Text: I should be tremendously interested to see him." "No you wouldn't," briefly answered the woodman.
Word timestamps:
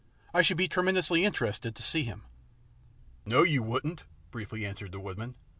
I 0.33 0.41
should 0.41 0.57
be 0.57 0.67
tremendously 0.67 1.23
interested 1.25 1.75
to 1.75 1.83
see 1.83 2.03
him." 2.05 2.23
"No 3.23 3.43
you 3.43 3.61
wouldn't," 3.61 4.03
briefly 4.31 4.65
answered 4.65 4.93
the 4.93 4.99
woodman. 4.99 5.35